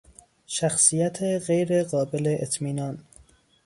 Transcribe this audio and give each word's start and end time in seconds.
شخصیت 0.47 1.23
غیرقابل 1.23 2.35
اطمینان 2.41 2.97